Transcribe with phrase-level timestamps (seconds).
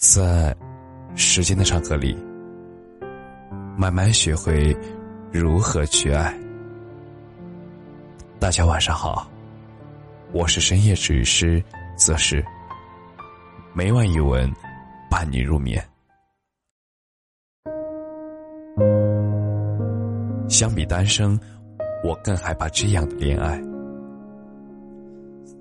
[0.00, 0.56] 在
[1.14, 2.16] 时间的长河里，
[3.76, 4.74] 慢慢学会
[5.30, 6.34] 如何去爱。
[8.38, 9.30] 大家晚上好，
[10.32, 11.62] 我是深夜治愈师
[11.98, 12.42] 则是
[13.74, 14.50] 每晚一文
[15.10, 15.86] 伴你入眠。
[20.48, 21.38] 相比单身，
[22.02, 23.60] 我更害怕这样的恋爱。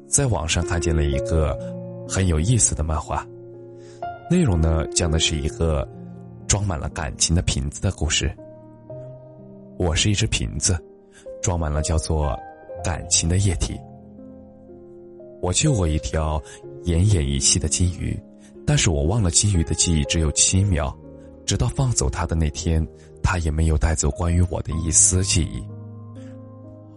[0.08, 1.60] 在网上看见了一个
[2.08, 3.22] 很有意思的漫画。
[4.30, 5.88] 内容呢，讲的是一个
[6.48, 8.32] 装满了感情的瓶子的故事。
[9.76, 10.80] 我是一只瓶子，
[11.42, 12.38] 装满了叫做
[12.84, 13.76] 感情的液体。
[15.42, 16.40] 我救过一条
[16.84, 18.16] 奄奄一息的金鱼，
[18.68, 20.96] 但是我忘了金鱼的记忆只有七秒，
[21.44, 22.88] 直到放走它的那天，
[23.24, 25.68] 它也没有带走关于我的一丝记忆。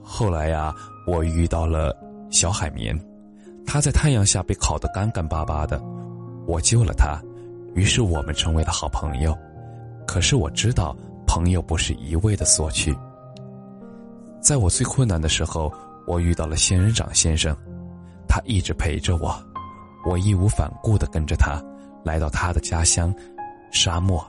[0.02, 0.74] 后来呀，
[1.06, 1.96] 我遇到了
[2.28, 2.94] 小海绵，
[3.64, 5.82] 它在太阳下被烤得干干巴巴的。
[6.46, 7.20] 我救了他，
[7.74, 9.36] 于是我们成为了好朋友。
[10.06, 12.94] 可是我知道，朋友不是一味的索取。
[14.40, 15.72] 在我最困难的时候，
[16.06, 17.56] 我遇到了仙人掌先生，
[18.28, 19.34] 他一直陪着我，
[20.04, 21.62] 我义无反顾的跟着他，
[22.04, 23.14] 来到他的家乡——
[23.70, 24.22] 沙漠。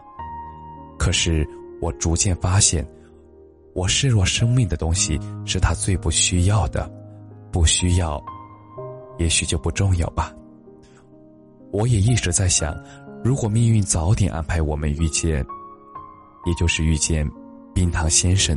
[0.99, 1.45] 可是
[1.81, 2.87] 我逐渐发现，
[3.73, 6.89] 我视若生命的东西是他最不需要的，
[7.51, 8.23] 不需要，
[9.17, 10.31] 也许就不重要吧。
[11.73, 12.71] 我也一直在想，
[13.23, 15.43] 如果命运早点安排我们遇见，
[16.45, 17.27] 也就是遇见
[17.73, 18.55] 冰糖先生，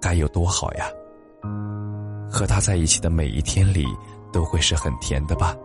[0.00, 0.86] 该有多好呀！
[2.30, 3.84] 和他在一起的每一天里，
[4.32, 5.56] 都会是很甜的吧。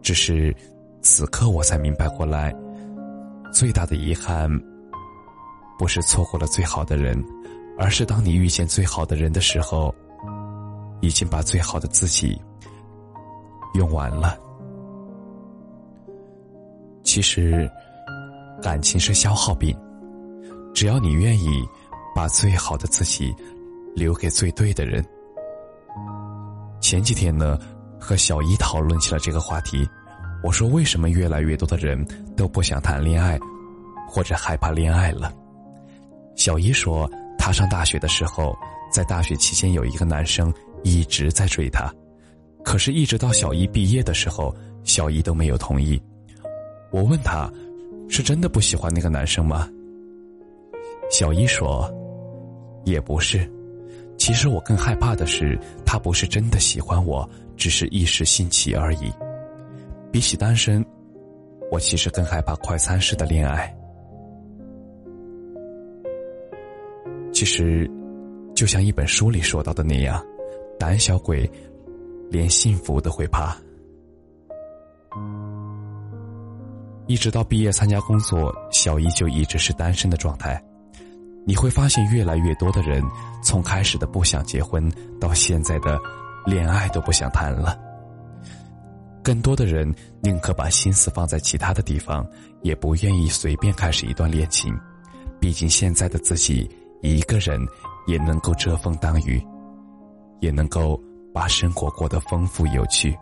[0.00, 0.56] 只是
[1.02, 2.50] 此刻我才明白过来，
[3.52, 4.50] 最大的遗憾，
[5.78, 7.22] 不是错过了最好的人，
[7.78, 9.94] 而是当你遇见最好的人的时候，
[11.02, 12.40] 已经把最好的自己
[13.74, 14.38] 用完了。
[17.12, 17.70] 其实，
[18.62, 19.76] 感情是消耗品。
[20.72, 21.62] 只要你愿意，
[22.14, 23.30] 把最好的自己
[23.94, 25.04] 留给最对的人。
[26.80, 27.58] 前几天呢，
[28.00, 29.86] 和小姨讨论起了这个话题。
[30.42, 32.02] 我说：“为什么越来越多的人
[32.34, 33.38] 都不想谈恋爱，
[34.08, 35.30] 或者害怕恋爱了？”
[36.34, 37.06] 小姨说
[37.36, 38.56] ：“她上大学的时候，
[38.90, 40.50] 在大学期间有一个男生
[40.82, 41.92] 一直在追她，
[42.64, 46.02] 可是，一直到小姨毕业的时候，小姨都没有同意。”
[46.92, 47.50] 我问他
[48.08, 49.68] ：“是真的不喜欢那个男生吗？”
[51.10, 51.90] 小一说
[52.84, 53.50] ：“也不是，
[54.18, 59.10] 其实我更害怕的是，他不是真的喜欢我，只是一时兴起而已。
[60.10, 60.84] 比起单身，
[61.70, 63.74] 我其实更害怕快餐式的恋爱。
[67.32, 67.90] 其实，
[68.54, 70.22] 就像一本书里说到的那样，
[70.78, 71.50] 胆小鬼
[72.30, 73.56] 连幸福都会怕。”
[77.12, 80.58] 一直到毕业参加工作，小姨就一直是单身的状态。
[81.44, 83.04] 你会发现，越来越多的人
[83.44, 84.90] 从开始的不想结婚，
[85.20, 86.00] 到现在的
[86.46, 87.78] 恋爱都不想谈了。
[89.22, 92.26] 更多的人宁可把心思放在其他的地方，
[92.62, 94.74] 也不愿意随便开始一段恋情。
[95.38, 96.66] 毕竟现在的自己
[97.02, 97.60] 一个人
[98.06, 99.38] 也能够遮风挡雨，
[100.40, 100.98] 也能够
[101.34, 103.14] 把生活过得丰富有趣。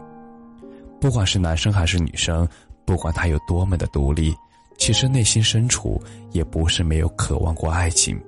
[1.01, 2.47] 不管是男生还是女生。
[2.85, 4.35] 不管他有多么的独立，
[4.79, 6.01] 其实内心深处
[6.33, 8.21] 也不是没有渴望过爱情。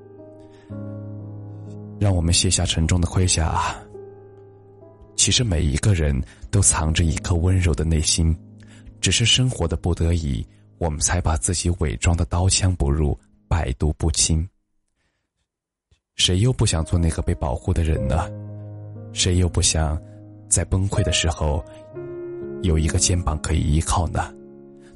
[1.98, 3.76] 让我们卸下沉重的盔甲。
[5.14, 6.20] 其实每一个人
[6.50, 8.36] 都藏着一颗温柔的内心，
[9.00, 10.44] 只是生活的不得已，
[10.78, 14.48] 我们才把自己伪装的刀枪不入、百毒不侵。
[16.16, 18.28] 谁又不想做那个被保护的人呢？
[19.12, 20.00] 谁又不想
[20.48, 21.64] 在崩溃的时候
[22.62, 24.32] 有一个肩膀可以依靠呢？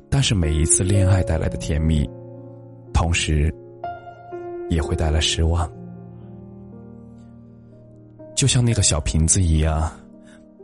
[0.08, 2.08] 但是每一次恋爱带来的甜蜜，
[2.92, 3.52] 同时
[4.70, 5.70] 也会带来失望。
[8.34, 9.90] 就像那个小瓶子一样，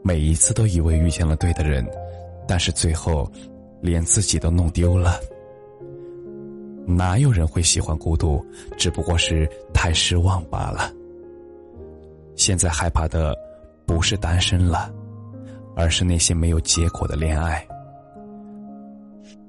[0.03, 1.87] 每一次都以为遇见了对的人，
[2.47, 3.31] 但是最后
[3.81, 5.19] 连自己都弄丢了。
[6.85, 8.45] 哪有人会喜欢孤独？
[8.77, 10.93] 只不过是太失望罢了。
[12.35, 13.37] 现在害怕的
[13.87, 14.93] 不是单身了，
[15.77, 17.67] 而是那些没有结果的恋爱。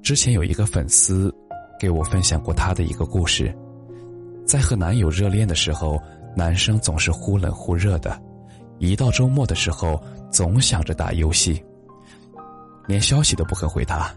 [0.04, 1.34] 之前有一个粉丝
[1.80, 3.52] 给我分享过他的一个故事，
[4.46, 5.98] 在和男友热恋的时候，
[6.36, 8.20] 男生总是忽冷忽热的，
[8.78, 9.98] 一到周末的时候
[10.30, 11.64] 总想着打游戏，
[12.86, 14.14] 连消息都不肯回他。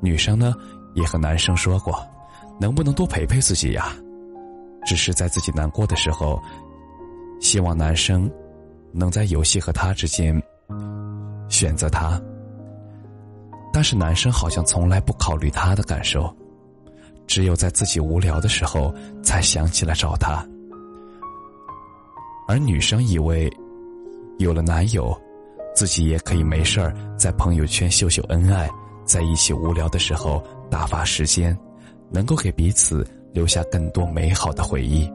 [0.00, 0.52] 女生呢
[0.94, 2.04] 也和男生说过，
[2.58, 3.94] 能不能多陪陪自己呀？
[4.84, 6.42] 只是在自己难过的时候，
[7.40, 8.28] 希望男生
[8.90, 10.42] 能在游戏和他之间
[11.48, 12.20] 选择他。
[13.72, 16.32] 但是男生好像从来不考虑她的感受，
[17.26, 20.46] 只有在自己无聊的时候才想起来找她。
[22.46, 23.50] 而女生以为，
[24.38, 25.18] 有了男友，
[25.74, 28.68] 自己也可以没事儿在朋友圈秀秀恩爱，
[29.04, 31.56] 在一起无聊的时候打发时间，
[32.10, 35.10] 能够给彼此留下更多美好的回忆。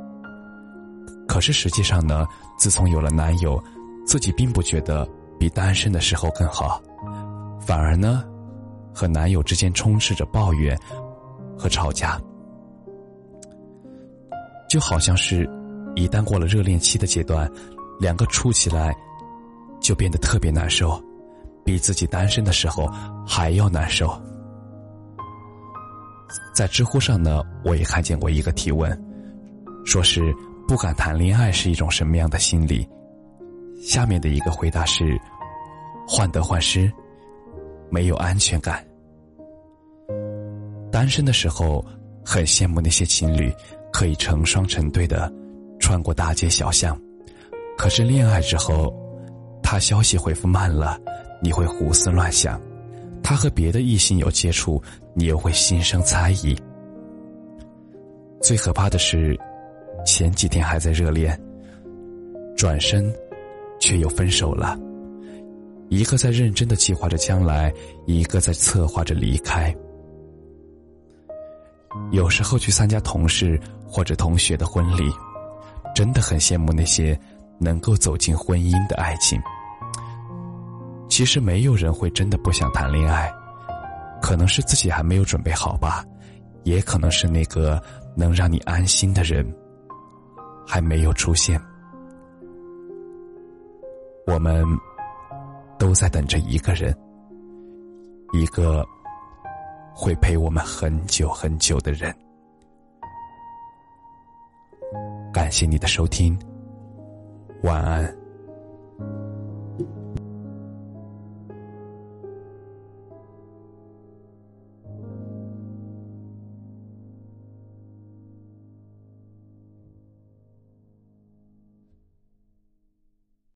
[1.27, 2.25] 可是实际上呢，
[2.57, 3.61] 自从有了男友，
[4.05, 5.07] 自己并不觉得
[5.37, 6.81] 比单身的时候更好，
[7.59, 8.23] 反而呢。
[8.97, 10.75] 和男友之间充斥着抱怨
[11.55, 12.19] 和吵架，
[14.67, 15.47] 就好像是，
[15.95, 17.47] 一旦过了热恋期的阶段，
[17.99, 18.91] 两个处起来
[19.79, 20.99] 就变得特别难受，
[21.63, 22.91] 比自己单身的时候
[23.23, 24.19] 还要难受。
[26.55, 28.99] 在知乎上呢，我也看见过一个提问，
[29.85, 30.33] 说是
[30.67, 32.89] 不敢谈恋爱是一种什么样的心理？
[33.79, 35.21] 下面的一个回答是：
[36.07, 36.91] 患得患失。
[37.89, 38.85] 没有安全感。
[40.97, 41.85] 单身的时候，
[42.25, 43.53] 很羡慕那些情侣
[43.93, 45.31] 可以成双成对的
[45.79, 46.99] 穿过大街小巷。
[47.77, 48.91] 可是恋爱之后，
[49.61, 50.99] 他消息回复慢了，
[51.39, 52.59] 你会胡思乱想；
[53.21, 54.81] 他和别的异性有接触，
[55.13, 56.57] 你又会心生猜疑。
[58.41, 59.39] 最可怕的是，
[60.03, 61.39] 前几天还在热恋，
[62.55, 63.13] 转身
[63.79, 64.75] 却又分手了。
[65.89, 67.71] 一个在认真的计划着将来，
[68.07, 69.71] 一个在策划着离开。
[72.11, 75.11] 有时候去参加同事或者同学的婚礼，
[75.95, 77.19] 真的很羡慕那些
[77.59, 79.41] 能够走进婚姻的爱情。
[81.09, 83.31] 其实没有人会真的不想谈恋爱，
[84.21, 86.03] 可能是自己还没有准备好吧，
[86.63, 87.81] 也可能是那个
[88.15, 89.45] 能让你安心的人
[90.65, 91.61] 还没有出现。
[94.25, 94.65] 我们。
[95.79, 96.91] 都在等着一个人，
[98.33, 98.83] 一个
[99.99, 102.15] 会陪我们很久很久的人。
[105.33, 106.37] 感谢你的收听，
[107.63, 108.26] 晚安。